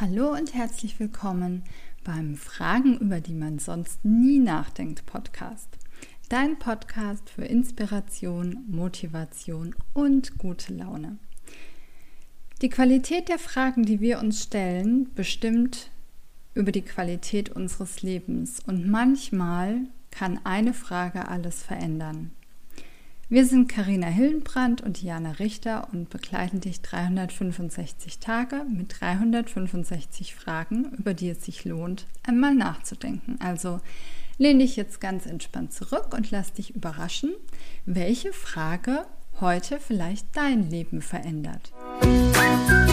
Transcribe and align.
Hallo 0.00 0.32
und 0.32 0.52
herzlich 0.52 0.98
willkommen 0.98 1.62
beim 2.02 2.34
Fragen, 2.34 2.98
über 2.98 3.20
die 3.20 3.32
man 3.32 3.60
sonst 3.60 4.04
nie 4.04 4.40
nachdenkt 4.40 5.06
Podcast. 5.06 5.68
Dein 6.28 6.58
Podcast 6.58 7.30
für 7.30 7.44
Inspiration, 7.44 8.64
Motivation 8.66 9.72
und 9.92 10.36
gute 10.36 10.74
Laune. 10.74 11.18
Die 12.60 12.70
Qualität 12.70 13.28
der 13.28 13.38
Fragen, 13.38 13.84
die 13.84 14.00
wir 14.00 14.18
uns 14.18 14.42
stellen, 14.42 15.14
bestimmt 15.14 15.92
über 16.54 16.72
die 16.72 16.82
Qualität 16.82 17.50
unseres 17.50 18.02
Lebens 18.02 18.58
und 18.66 18.90
manchmal 18.90 19.82
kann 20.10 20.40
eine 20.42 20.74
Frage 20.74 21.28
alles 21.28 21.62
verändern. 21.62 22.32
Wir 23.30 23.46
sind 23.46 23.68
Karina 23.68 24.06
Hillenbrand 24.06 24.82
und 24.82 25.02
Jana 25.02 25.32
Richter 25.32 25.88
und 25.92 26.10
begleiten 26.10 26.60
dich 26.60 26.82
365 26.82 28.18
Tage 28.18 28.66
mit 28.68 29.00
365 29.00 30.34
Fragen, 30.34 30.92
über 30.98 31.14
die 31.14 31.30
es 31.30 31.42
sich 31.42 31.64
lohnt, 31.64 32.06
einmal 32.22 32.54
nachzudenken. 32.54 33.38
Also 33.40 33.80
lehn 34.36 34.58
dich 34.58 34.76
jetzt 34.76 35.00
ganz 35.00 35.24
entspannt 35.24 35.72
zurück 35.72 36.12
und 36.14 36.30
lass 36.30 36.52
dich 36.52 36.74
überraschen, 36.74 37.32
welche 37.86 38.34
Frage 38.34 39.06
heute 39.40 39.80
vielleicht 39.80 40.26
dein 40.36 40.68
Leben 40.68 41.00
verändert. 41.00 41.72
Musik 42.02 42.83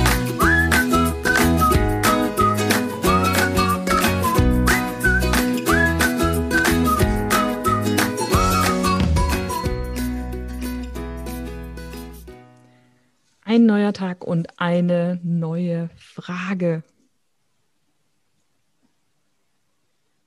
Ein 13.51 13.65
neuer 13.65 13.91
Tag 13.91 14.23
und 14.23 14.61
eine 14.61 15.19
neue 15.23 15.89
Frage. 15.97 16.85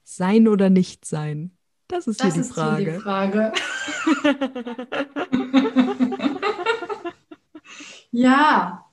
Sein 0.02 0.46
oder 0.46 0.68
nicht 0.68 1.06
sein? 1.06 1.56
Das 1.88 2.06
ist 2.06 2.22
das 2.22 2.34
hier 2.34 2.34
die 2.34 2.40
ist 2.40 2.52
Frage. 2.52 2.82
Hier 2.82 2.92
die 2.92 2.98
Frage. 2.98 3.52
ja. 8.10 8.84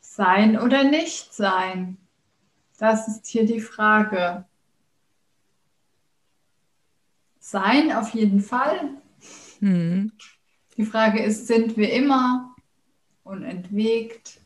Sein 0.00 0.58
oder 0.58 0.84
nicht 0.84 1.32
sein? 1.32 1.96
Das 2.76 3.08
ist 3.08 3.26
hier 3.26 3.46
die 3.46 3.60
Frage. 3.60 4.44
Sein 7.38 7.90
auf 7.90 8.10
jeden 8.10 8.42
Fall. 8.42 8.90
Hm. 9.60 10.12
Die 10.76 10.84
Frage 10.84 11.22
ist, 11.22 11.46
sind 11.46 11.76
wir 11.76 11.92
immer 11.92 12.54
unentwegt? 13.22 14.40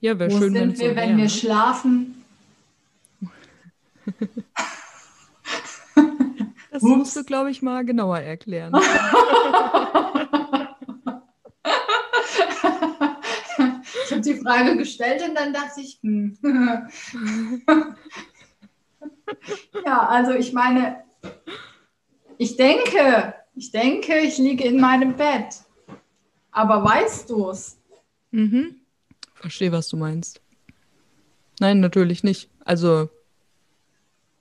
Ja, 0.00 0.18
wäre 0.18 0.30
schön, 0.30 0.52
sind 0.52 0.78
wir, 0.78 0.90
so 0.90 0.96
wenn 0.96 1.16
wir 1.16 1.24
ne? 1.24 1.30
schlafen? 1.30 2.24
Das 6.70 6.82
Ups. 6.82 6.96
musst 6.96 7.16
du, 7.16 7.24
glaube 7.24 7.50
ich, 7.50 7.62
mal 7.62 7.84
genauer 7.84 8.18
erklären. 8.18 8.74
ich 14.04 14.10
habe 14.10 14.20
die 14.20 14.34
Frage 14.34 14.76
gestellt 14.76 15.22
und 15.26 15.36
dann 15.36 15.52
dachte 15.52 15.80
ich, 15.80 15.98
hm. 16.02 16.36
ja, 19.86 20.06
also 20.08 20.32
ich 20.32 20.52
meine, 20.52 21.04
ich 22.38 22.56
denke, 22.56 23.34
ich 23.54 23.70
denke, 23.70 24.18
ich 24.18 24.38
liege 24.38 24.64
in 24.64 24.80
meinem 24.80 25.16
Bett. 25.16 25.62
Aber 26.50 26.84
weißt 26.84 27.30
du 27.30 27.50
es? 27.50 27.78
Mhm. 28.30 28.76
Verstehe, 29.34 29.72
was 29.72 29.88
du 29.88 29.96
meinst. 29.96 30.40
Nein, 31.60 31.80
natürlich 31.80 32.24
nicht. 32.24 32.50
Also. 32.64 33.08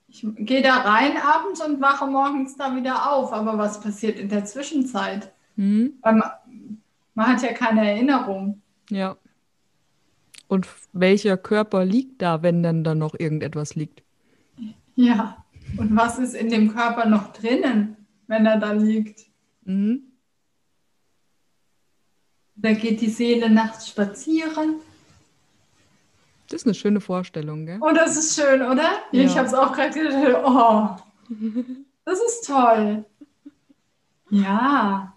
Ich 0.07 0.25
gehe 0.37 0.61
da 0.61 0.77
rein 0.77 1.17
abends 1.17 1.61
und 1.65 1.81
wache 1.81 2.05
morgens 2.05 2.55
da 2.55 2.75
wieder 2.75 3.11
auf. 3.11 3.33
Aber 3.33 3.57
was 3.57 3.81
passiert 3.81 4.19
in 4.19 4.29
der 4.29 4.45
Zwischenzeit? 4.45 5.31
Mhm. 5.55 5.93
Man, 6.03 6.23
man 7.15 7.27
hat 7.27 7.41
ja 7.41 7.53
keine 7.53 7.89
Erinnerung. 7.89 8.61
Ja. 8.89 9.17
Und 10.47 10.67
welcher 10.91 11.37
Körper 11.37 11.83
liegt 11.83 12.21
da, 12.21 12.43
wenn 12.43 12.61
dann 12.61 12.83
da 12.83 12.93
noch 12.93 13.15
irgendetwas 13.17 13.75
liegt? 13.75 14.03
Ja. 14.95 15.42
Und 15.77 15.95
was 15.95 16.19
ist 16.19 16.35
in 16.35 16.49
dem 16.49 16.73
Körper 16.73 17.05
noch 17.07 17.33
drinnen, 17.33 17.97
wenn 18.27 18.45
er 18.45 18.59
da 18.59 18.71
liegt? 18.71 19.21
Mhm. 19.63 20.03
Da 22.55 22.73
geht 22.73 23.01
die 23.01 23.09
Seele 23.09 23.49
nachts 23.49 23.89
spazieren. 23.89 24.75
Das 26.49 26.61
ist 26.61 26.67
eine 26.67 26.75
schöne 26.75 27.01
Vorstellung, 27.01 27.65
gell? 27.65 27.79
Oh, 27.81 27.91
das 27.93 28.15
ist 28.15 28.39
schön, 28.39 28.61
oder? 28.61 28.89
Ja. 29.11 29.23
Ich 29.23 29.37
habe 29.37 29.47
es 29.47 29.53
auch 29.53 29.73
gerade 29.73 29.91
gedacht, 29.91 30.43
oh, 30.45 30.89
das 32.05 32.19
ist 32.21 32.45
toll. 32.45 33.05
Ja. 34.29 35.12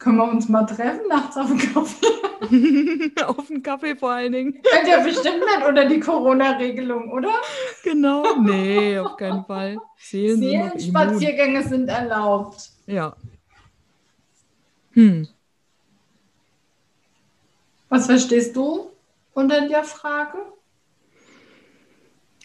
Können 0.00 0.16
wir 0.16 0.30
uns 0.30 0.48
mal 0.48 0.64
treffen 0.64 1.06
nachts 1.08 1.36
auf 1.36 1.48
dem 1.48 1.58
Kaffee? 1.58 3.20
auf 3.26 3.46
dem 3.48 3.62
Kaffee 3.62 3.94
vor 3.94 4.12
allen 4.12 4.32
Dingen. 4.32 4.62
Könnt 4.62 4.88
ihr 4.88 4.98
bestimmt 5.04 5.40
nicht 5.40 5.68
unter 5.68 5.84
die 5.84 6.00
Corona-Regelung, 6.00 7.12
oder? 7.12 7.34
Genau, 7.84 8.40
nee, 8.40 8.98
auf 8.98 9.18
keinen 9.18 9.44
Fall. 9.44 9.76
Seelenspaziergänge 9.98 11.62
sind 11.62 11.88
erlaubt. 11.88 12.70
Ja. 12.86 13.14
Hm. 14.92 15.28
Was 17.90 18.06
verstehst 18.06 18.56
du 18.56 18.90
unter 19.34 19.68
der 19.68 19.84
Frage? 19.84 20.38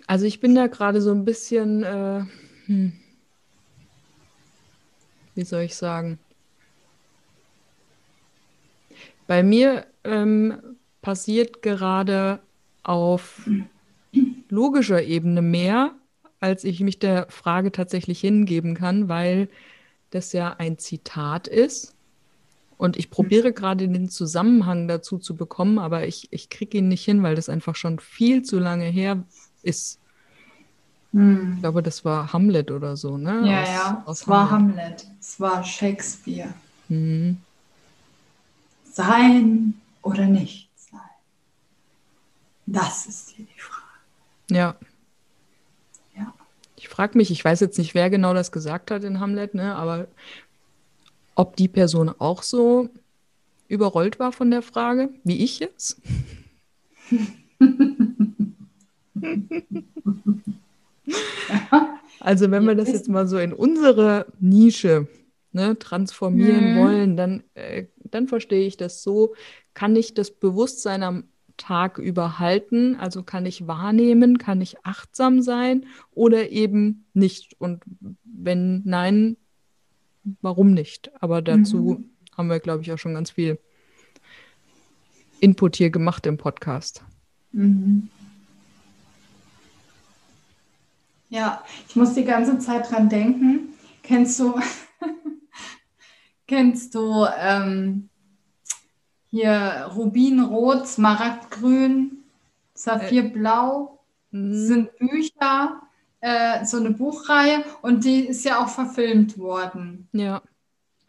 Also 0.08 0.26
ich 0.26 0.42
bin 0.42 0.56
da 0.56 0.68
gerade 0.68 1.02
so 1.02 1.12
ein 1.12 1.24
bisschen, 1.24 1.84
äh, 1.84 2.26
hm. 2.66 2.92
wie 5.36 5.46
soll 5.46 5.62
ich 5.62 5.76
sagen? 5.78 6.20
Bei 9.28 9.44
mir 9.44 9.86
ähm, 10.04 10.58
passiert 11.02 11.62
gerade 11.62 12.40
auf 12.84 13.42
logischer 14.50 15.04
Ebene 15.04 15.42
mehr, 15.42 15.94
als 16.40 16.64
ich 16.64 16.80
mich 16.82 17.00
der 17.00 17.28
Frage 17.30 17.72
tatsächlich 17.72 18.20
hingeben 18.20 18.76
kann, 18.76 19.10
weil 19.10 19.50
das 20.12 20.34
ja 20.34 20.56
ein 20.58 20.78
Zitat 20.78 21.48
ist. 21.48 21.94
Und 22.78 22.98
ich 22.98 23.10
probiere 23.10 23.54
gerade 23.54 23.88
den 23.88 24.10
Zusammenhang 24.10 24.88
dazu 24.88 25.18
zu 25.18 25.36
bekommen, 25.36 25.80
aber 25.80 26.08
ich, 26.08 26.28
ich 26.32 26.50
kriege 26.50 26.80
ihn 26.80 26.90
nicht 26.90 27.06
hin, 27.06 27.24
weil 27.24 27.36
das 27.36 27.50
einfach 27.50 27.76
schon 27.76 28.00
viel 28.00 28.44
zu 28.44 28.60
lange 28.60 28.86
her 28.86 29.24
ist. 29.64 30.00
Hm. 31.14 31.54
Ich 31.56 31.62
glaube, 31.62 31.82
das 31.82 32.04
war 32.04 32.34
Hamlet 32.34 32.72
oder 32.72 32.98
so, 32.98 33.18
ne? 33.18 33.42
Ja, 33.46 33.62
aus, 33.62 33.68
ja, 33.70 34.04
aus 34.06 34.22
es 34.22 34.28
war 34.28 34.52
Hamlet. 34.52 35.08
Es 35.20 35.40
war 35.40 35.64
Shakespeare. 35.64 36.54
Mhm 36.90 37.38
sein 38.96 39.74
oder 40.02 40.26
nicht 40.26 40.70
sein? 40.76 41.00
Das 42.66 43.06
ist 43.06 43.30
hier 43.30 43.46
die 43.46 43.60
Frage. 43.60 43.82
Ja. 44.50 44.76
Ja. 46.16 46.34
Ich 46.76 46.88
frage 46.88 47.18
mich, 47.18 47.30
ich 47.32 47.44
weiß 47.44 47.60
jetzt 47.60 47.78
nicht, 47.78 47.94
wer 47.94 48.10
genau 48.10 48.34
das 48.34 48.52
gesagt 48.52 48.92
hat 48.92 49.04
in 49.04 49.20
Hamlet, 49.20 49.54
ne, 49.54 49.76
aber 49.76 50.08
ob 51.36 51.58
die 51.58 51.68
Person 51.68 52.10
auch 52.18 52.42
so 52.44 52.90
überrollt 53.68 54.20
war 54.20 54.32
von 54.32 54.50
der 54.52 54.62
Frage, 54.62 55.10
wie 55.24 55.44
ich 55.44 55.60
jetzt? 55.60 56.02
also 62.20 62.50
wenn 62.52 62.66
wir 62.66 62.76
das 62.76 62.90
jetzt 62.90 63.10
mal 63.10 63.28
so 63.28 63.38
in 63.38 63.52
unsere 63.52 64.28
Nische 64.40 65.08
ne, 65.52 65.78
transformieren 65.78 66.74
mhm. 66.74 66.78
wollen, 66.78 67.18
dann, 67.18 67.44
äh, 67.56 67.86
dann 68.16 68.28
verstehe 68.28 68.66
ich 68.66 68.78
das 68.78 69.04
so, 69.04 69.36
kann 69.74 69.96
ich 69.96 70.14
das 70.14 70.32
Bewusstsein 70.32 71.04
am 71.04 71.26
Tag 71.58 72.00
überhalten, 72.00 72.96
also 72.96 73.24
kann 73.24 73.46
ich 73.46 73.68
wahrnehmen, 73.68 74.38
kann 74.38 74.62
ich 74.62 74.84
achtsam 74.84 75.42
sein 75.42 75.86
oder 76.12 76.50
eben 76.50 77.06
nicht. 77.14 77.56
Und 77.60 77.84
wenn 78.24 78.82
nein, 78.84 79.38
warum 80.42 80.74
nicht? 80.74 81.12
Aber 81.22 81.42
dazu 81.42 81.78
mhm. 81.78 82.10
haben 82.36 82.50
wir, 82.50 82.60
glaube 82.60 82.82
ich, 82.82 82.92
auch 82.92 82.98
schon 82.98 83.14
ganz 83.14 83.32
viel 83.32 83.60
Input 85.40 85.76
hier 85.76 85.90
gemacht 85.90 86.26
im 86.26 86.38
Podcast. 86.38 87.04
Mhm. 87.52 88.10
Ja, 91.30 91.64
ich 91.88 91.96
muss 91.96 92.14
die 92.14 92.24
ganze 92.24 92.60
Zeit 92.60 92.90
dran 92.90 93.10
denken. 93.10 93.70
Kennst 94.04 94.40
du, 94.40 94.56
Kennst 96.48 96.94
du 96.96 97.26
ähm, 97.38 98.10
hier 99.30 99.92
Rubinrot, 99.96 100.88
Smaragdgrün, 100.88 102.24
Saphirblau? 102.74 104.00
Äh, 104.32 104.38
sind 104.54 104.98
Bücher, 104.98 105.82
äh, 106.20 106.66
so 106.66 106.78
eine 106.78 106.92
Buchreihe 106.92 107.64
und 107.82 108.04
die 108.04 108.28
ist 108.28 108.44
ja 108.44 108.64
auch 108.64 108.70
verfilmt 108.70 109.38
worden. 109.38 110.10
Ja. 110.12 110.42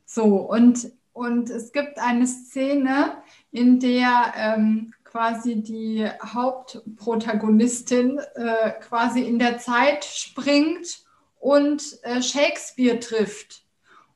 So, 0.04 0.24
und, 0.24 0.92
und 1.12 1.50
es 1.50 1.72
gibt 1.72 1.98
eine 1.98 2.26
Szene, 2.26 3.14
in 3.50 3.80
der 3.80 4.32
ähm, 4.36 4.92
quasi 5.02 5.62
die 5.62 6.06
Hauptprotagonistin 6.22 8.20
äh, 8.34 8.70
quasi 8.80 9.22
in 9.22 9.38
der 9.38 9.58
Zeit 9.58 10.04
springt 10.04 11.04
und 11.40 11.82
äh, 12.02 12.22
Shakespeare 12.22 13.00
trifft. 13.00 13.65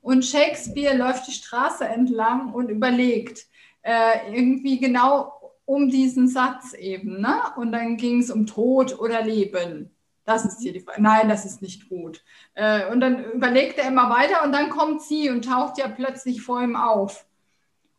Und 0.03 0.25
Shakespeare 0.25 0.97
läuft 0.97 1.27
die 1.27 1.33
Straße 1.33 1.85
entlang 1.85 2.53
und 2.53 2.69
überlegt 2.69 3.47
äh, 3.83 4.35
irgendwie 4.35 4.79
genau 4.79 5.55
um 5.65 5.89
diesen 5.89 6.27
Satz 6.27 6.73
eben. 6.73 7.21
Ne? 7.21 7.37
Und 7.57 7.73
dann 7.73 7.97
ging 7.97 8.21
es 8.21 8.31
um 8.31 8.47
Tod 8.47 8.99
oder 8.99 9.23
Leben. 9.23 9.91
Das 10.25 10.45
ist 10.45 10.61
hier 10.61 10.73
die 10.73 10.81
Frage. 10.81 11.03
Nein, 11.03 11.29
das 11.29 11.45
ist 11.45 11.63
nicht 11.63 11.89
gut. 11.89 12.23
Äh, 12.55 12.91
und 12.91 13.01
dann 13.01 13.25
überlegt 13.33 13.79
er 13.79 13.89
immer 13.89 14.11
weiter 14.11 14.45
und 14.45 14.53
dann 14.53 14.71
kommt 14.71 15.03
sie 15.03 15.31
und 15.31 15.45
taucht 15.45 15.79
ja 15.79 15.89
plötzlich 15.89 16.43
vor 16.43 16.63
ihm 16.63 16.77
auf. 16.77 17.27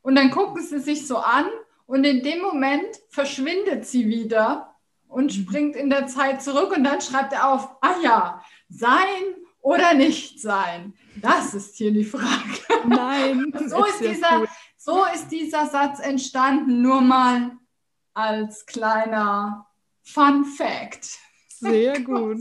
Und 0.02 0.16
dann 0.16 0.32
gucken 0.32 0.62
sie 0.62 0.80
sich 0.80 1.08
so 1.08 1.18
an 1.18 1.46
und 1.86 2.04
in 2.04 2.24
dem 2.24 2.42
Moment 2.42 2.88
verschwindet 3.10 3.86
sie 3.86 4.08
wieder 4.08 4.76
und 5.08 5.26
mhm. 5.26 5.30
springt 5.30 5.76
in 5.76 5.90
der 5.90 6.08
Zeit 6.08 6.42
zurück 6.42 6.76
und 6.76 6.84
dann 6.84 7.02
schreibt 7.02 7.34
er 7.34 7.50
auf, 7.50 7.70
ah 7.82 7.96
ja, 8.04 8.42
sein 8.70 8.96
oder 9.62 9.94
nicht 9.94 10.40
sein? 10.40 10.94
Das 11.16 11.54
ist 11.54 11.76
hier 11.76 11.92
die 11.92 12.04
Frage. 12.04 12.28
Nein. 12.88 13.54
so, 13.68 13.86
ist 13.86 14.00
dieser, 14.00 14.46
so 14.78 15.06
ist 15.14 15.30
dieser 15.30 15.66
Satz 15.68 16.00
entstanden, 16.00 16.82
nur 16.82 17.02
mal 17.02 17.52
als 18.14 18.66
kleiner 18.66 19.68
Fun 20.04 20.46
Fact. 20.46 21.18
Sehr 21.48 22.00
gut. 22.04 22.40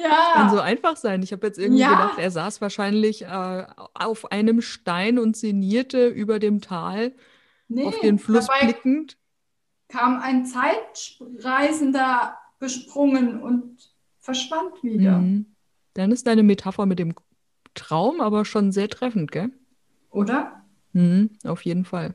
Ja. 0.00 0.32
Kann 0.34 0.50
so 0.50 0.60
einfach 0.60 0.96
sein. 0.96 1.22
Ich 1.22 1.32
habe 1.32 1.46
jetzt 1.46 1.58
irgendwie 1.58 1.80
ja. 1.80 1.90
gedacht, 1.90 2.18
er 2.18 2.30
saß 2.30 2.60
wahrscheinlich 2.60 3.22
äh, 3.22 3.66
auf 3.94 4.30
einem 4.30 4.60
Stein 4.60 5.18
und 5.18 5.36
sinnierte 5.36 6.06
über 6.06 6.38
dem 6.38 6.60
Tal 6.60 7.14
nee, 7.66 7.84
auf 7.84 7.98
den 7.98 8.20
Fluss 8.20 8.46
blickend 8.60 9.18
kam 9.88 10.20
ein 10.20 10.44
Zeitreisender 10.46 12.38
gesprungen 12.58 13.42
und 13.42 13.92
verschwand 14.18 14.82
wieder. 14.82 15.18
Mhm. 15.18 15.46
Dann 15.94 16.12
ist 16.12 16.26
deine 16.26 16.42
Metapher 16.42 16.86
mit 16.86 16.98
dem 16.98 17.14
Traum 17.74 18.20
aber 18.20 18.44
schon 18.44 18.72
sehr 18.72 18.88
treffend, 18.88 19.32
gell? 19.32 19.50
Oder? 20.10 20.64
Mhm, 20.92 21.30
auf 21.44 21.62
jeden 21.62 21.84
Fall. 21.84 22.14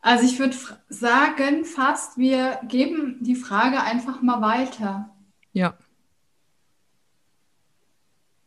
Also 0.00 0.24
ich 0.24 0.38
würde 0.38 0.56
sagen, 0.88 1.64
fast, 1.64 2.18
wir 2.18 2.60
geben 2.68 3.18
die 3.20 3.34
Frage 3.34 3.82
einfach 3.82 4.22
mal 4.22 4.40
weiter. 4.40 5.10
Ja. 5.52 5.76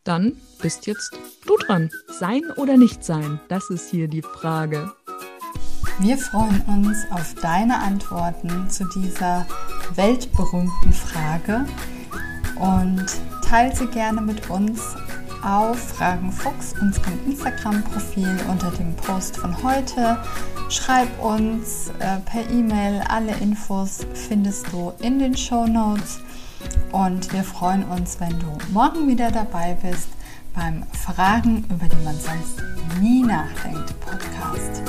Dann 0.03 0.37
bist 0.61 0.87
jetzt 0.87 1.15
du 1.45 1.57
dran. 1.57 1.91
Sein 2.07 2.41
oder 2.57 2.77
nicht 2.77 3.03
sein? 3.03 3.39
Das 3.49 3.69
ist 3.69 3.89
hier 3.91 4.07
die 4.07 4.23
Frage. 4.23 4.91
Wir 5.99 6.17
freuen 6.17 6.61
uns 6.61 6.97
auf 7.11 7.35
deine 7.41 7.79
Antworten 7.79 8.69
zu 8.69 8.85
dieser 8.89 9.45
weltberühmten 9.95 10.93
Frage 10.93 11.65
und 12.55 13.05
teile 13.47 13.75
sie 13.75 13.87
gerne 13.87 14.21
mit 14.21 14.49
uns 14.49 14.81
auf 15.43 15.77
Fragen 15.77 16.31
Fuchs, 16.31 16.73
unserem 16.79 17.19
Instagram-Profil 17.25 18.39
unter 18.49 18.71
dem 18.71 18.95
Post 18.95 19.37
von 19.37 19.61
heute. 19.63 20.17
Schreib 20.69 21.07
uns 21.21 21.89
äh, 21.99 22.19
per 22.19 22.49
E-Mail. 22.49 23.03
Alle 23.09 23.33
Infos 23.37 24.05
findest 24.13 24.71
du 24.71 24.93
in 24.99 25.19
den 25.19 25.35
Show 25.35 25.65
Notes. 25.65 26.19
Und 26.91 27.31
wir 27.33 27.43
freuen 27.43 27.83
uns, 27.85 28.19
wenn 28.19 28.39
du 28.39 28.57
morgen 28.71 29.07
wieder 29.07 29.31
dabei 29.31 29.77
bist 29.81 30.09
beim 30.53 30.83
Fragen, 30.93 31.65
über 31.69 31.87
die 31.87 32.03
man 32.03 32.15
sonst 32.15 32.61
nie 32.99 33.23
nachdenkt 33.23 33.99
Podcast. 33.99 34.83